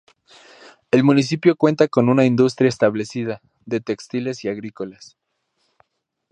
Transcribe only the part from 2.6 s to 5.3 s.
establecida: de textiles y agrícolas.